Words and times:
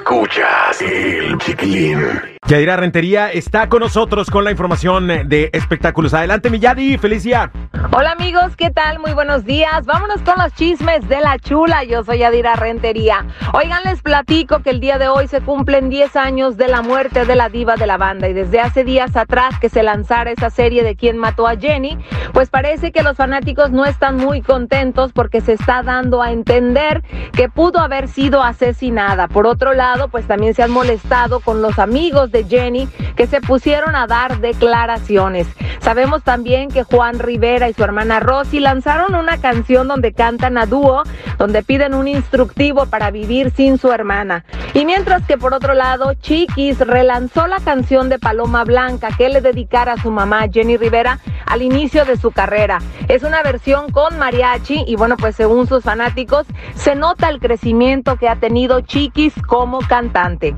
Escuchas 0.00 0.80
el 0.80 1.36
chiquilín. 1.36 2.00
Yadira 2.48 2.74
Rentería 2.76 3.30
está 3.30 3.68
con 3.68 3.80
nosotros 3.80 4.30
con 4.30 4.44
la 4.44 4.50
información 4.50 5.06
de 5.06 5.50
espectáculos. 5.52 6.14
Adelante, 6.14 6.48
mi 6.48 6.58
Yadi, 6.58 6.96
felicidad. 6.96 7.50
Hola 7.82 8.12
amigos, 8.12 8.56
¿qué 8.56 8.70
tal? 8.70 8.98
Muy 8.98 9.14
buenos 9.14 9.46
días. 9.46 9.86
Vámonos 9.86 10.20
con 10.20 10.34
los 10.36 10.52
chismes 10.52 11.08
de 11.08 11.18
la 11.22 11.38
chula. 11.38 11.82
Yo 11.82 12.04
soy 12.04 12.18
Yadira 12.18 12.54
Rentería. 12.54 13.26
Oigan, 13.54 13.82
les 13.84 14.02
platico 14.02 14.58
que 14.60 14.68
el 14.68 14.80
día 14.80 14.98
de 14.98 15.08
hoy 15.08 15.28
se 15.28 15.40
cumplen 15.40 15.88
10 15.88 16.14
años 16.16 16.58
de 16.58 16.68
la 16.68 16.82
muerte 16.82 17.24
de 17.24 17.34
la 17.34 17.48
diva 17.48 17.76
de 17.76 17.86
la 17.86 17.96
banda 17.96 18.28
y 18.28 18.34
desde 18.34 18.60
hace 18.60 18.84
días 18.84 19.16
atrás 19.16 19.58
que 19.58 19.70
se 19.70 19.82
lanzara 19.82 20.30
esa 20.30 20.50
serie 20.50 20.84
de 20.84 20.94
quién 20.94 21.16
mató 21.16 21.48
a 21.48 21.56
Jenny, 21.56 21.98
pues 22.34 22.50
parece 22.50 22.92
que 22.92 23.02
los 23.02 23.16
fanáticos 23.16 23.70
no 23.70 23.86
están 23.86 24.18
muy 24.18 24.42
contentos 24.42 25.12
porque 25.14 25.40
se 25.40 25.54
está 25.54 25.82
dando 25.82 26.22
a 26.22 26.32
entender 26.32 27.02
que 27.32 27.48
pudo 27.48 27.80
haber 27.80 28.08
sido 28.08 28.42
asesinada. 28.42 29.26
Por 29.26 29.46
otro 29.46 29.72
lado, 29.72 30.08
pues 30.08 30.26
también 30.26 30.52
se 30.52 30.62
han 30.62 30.70
molestado 30.70 31.40
con 31.40 31.62
los 31.62 31.78
amigos 31.78 32.30
de 32.30 32.44
Jenny 32.44 32.90
que 33.20 33.26
se 33.26 33.42
pusieron 33.42 33.96
a 33.96 34.06
dar 34.06 34.40
declaraciones. 34.40 35.46
Sabemos 35.80 36.22
también 36.22 36.70
que 36.70 36.84
Juan 36.84 37.18
Rivera 37.18 37.68
y 37.68 37.74
su 37.74 37.84
hermana 37.84 38.18
Rosy 38.18 38.60
lanzaron 38.60 39.14
una 39.14 39.36
canción 39.36 39.88
donde 39.88 40.14
cantan 40.14 40.56
a 40.56 40.64
dúo, 40.64 41.02
donde 41.36 41.62
piden 41.62 41.92
un 41.92 42.08
instructivo 42.08 42.86
para 42.86 43.10
vivir 43.10 43.50
sin 43.50 43.76
su 43.76 43.92
hermana. 43.92 44.46
Y 44.72 44.86
mientras 44.86 45.26
que 45.26 45.36
por 45.36 45.52
otro 45.52 45.74
lado, 45.74 46.14
Chiquis 46.14 46.78
relanzó 46.78 47.46
la 47.46 47.60
canción 47.60 48.08
de 48.08 48.18
Paloma 48.18 48.64
Blanca 48.64 49.10
que 49.18 49.28
le 49.28 49.42
dedicara 49.42 49.92
a 49.92 50.02
su 50.02 50.10
mamá 50.10 50.46
Jenny 50.50 50.78
Rivera 50.78 51.18
al 51.44 51.60
inicio 51.60 52.06
de 52.06 52.16
su 52.16 52.30
carrera. 52.30 52.78
Es 53.08 53.22
una 53.22 53.42
versión 53.42 53.92
con 53.92 54.18
mariachi 54.18 54.84
y 54.86 54.96
bueno, 54.96 55.18
pues 55.18 55.36
según 55.36 55.66
sus 55.66 55.84
fanáticos, 55.84 56.46
se 56.74 56.94
nota 56.94 57.28
el 57.28 57.38
crecimiento 57.38 58.16
que 58.16 58.30
ha 58.30 58.36
tenido 58.36 58.80
Chiquis 58.80 59.34
como 59.46 59.80
cantante. 59.80 60.56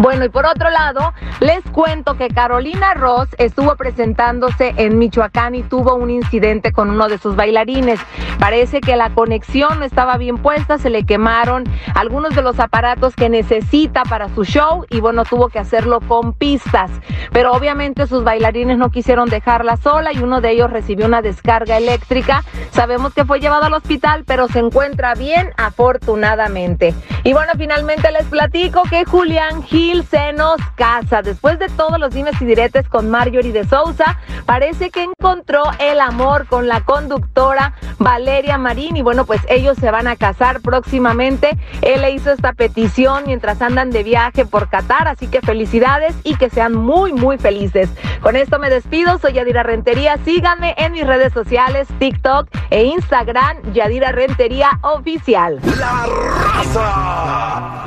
Bueno, 0.00 0.24
y 0.24 0.28
por 0.28 0.46
otro 0.46 0.70
lado, 0.70 1.12
les 1.40 1.60
cuento 1.72 2.16
que 2.16 2.28
Carolina 2.28 2.94
Ross 2.94 3.26
estuvo 3.36 3.74
presentándose 3.74 4.72
en 4.76 4.96
Michoacán 4.96 5.56
y 5.56 5.64
tuvo 5.64 5.96
un 5.96 6.08
incidente 6.08 6.70
con 6.70 6.90
uno 6.90 7.08
de 7.08 7.18
sus 7.18 7.34
bailarines. 7.34 7.98
Parece 8.38 8.80
que 8.80 8.94
la 8.94 9.10
conexión 9.10 9.80
no 9.80 9.84
estaba 9.84 10.16
bien 10.16 10.38
puesta, 10.38 10.78
se 10.78 10.88
le 10.88 11.04
quemaron 11.04 11.64
algunos 11.96 12.36
de 12.36 12.42
los 12.42 12.60
aparatos 12.60 13.16
que 13.16 13.28
necesita 13.28 14.04
para 14.04 14.28
su 14.28 14.44
show 14.44 14.86
y 14.88 15.00
bueno, 15.00 15.24
tuvo 15.24 15.48
que 15.48 15.58
hacerlo 15.58 15.98
con 15.98 16.32
pistas. 16.32 16.92
Pero 17.32 17.50
obviamente 17.50 18.06
sus 18.06 18.22
bailarines 18.22 18.78
no 18.78 18.90
quisieron 18.90 19.28
dejarla 19.28 19.78
sola 19.78 20.12
y 20.12 20.20
uno 20.20 20.40
de 20.40 20.52
ellos 20.52 20.70
recibió 20.70 21.06
una 21.06 21.22
descarga 21.22 21.76
eléctrica. 21.76 22.44
Sabemos 22.70 23.14
que 23.14 23.24
fue 23.24 23.40
llevado 23.40 23.64
al 23.64 23.74
hospital, 23.74 24.22
pero 24.24 24.46
se 24.46 24.60
encuentra 24.60 25.14
bien 25.14 25.50
afortunadamente. 25.56 26.94
Y 27.28 27.34
bueno, 27.34 27.52
finalmente 27.58 28.10
les 28.10 28.24
platico 28.24 28.84
que 28.84 29.04
Julián 29.04 29.62
Gil 29.62 30.02
se 30.02 30.32
nos 30.32 30.56
casa. 30.76 31.20
Después 31.20 31.58
de 31.58 31.68
todos 31.68 32.00
los 32.00 32.14
dimes 32.14 32.40
y 32.40 32.46
diretes 32.46 32.88
con 32.88 33.10
Marjorie 33.10 33.52
de 33.52 33.66
Sousa, 33.66 34.18
parece 34.46 34.88
que 34.88 35.02
encontró 35.02 35.62
el 35.78 36.00
amor 36.00 36.46
con 36.46 36.68
la 36.68 36.80
conductora 36.86 37.74
Valeria 37.98 38.58
Marín 38.58 38.96
y 38.96 39.02
bueno, 39.02 39.24
pues 39.24 39.40
ellos 39.48 39.76
se 39.78 39.90
van 39.90 40.06
a 40.06 40.16
casar 40.16 40.60
próximamente. 40.60 41.58
Él 41.82 42.02
le 42.02 42.12
hizo 42.12 42.30
esta 42.30 42.52
petición 42.52 43.24
mientras 43.26 43.60
andan 43.62 43.90
de 43.90 44.02
viaje 44.02 44.44
por 44.44 44.68
Qatar, 44.68 45.08
así 45.08 45.26
que 45.26 45.40
felicidades 45.40 46.14
y 46.24 46.36
que 46.36 46.50
sean 46.50 46.74
muy, 46.74 47.12
muy 47.12 47.38
felices. 47.38 47.90
Con 48.20 48.36
esto 48.36 48.58
me 48.58 48.70
despido, 48.70 49.18
soy 49.18 49.34
Yadira 49.34 49.62
Rentería. 49.62 50.16
Síganme 50.24 50.74
en 50.78 50.92
mis 50.92 51.06
redes 51.06 51.32
sociales, 51.32 51.88
TikTok 51.98 52.48
e 52.70 52.84
Instagram, 52.84 53.72
Yadira 53.72 54.12
Rentería 54.12 54.78
Oficial. 54.82 55.60
La 55.78 56.06
raza 56.54 57.77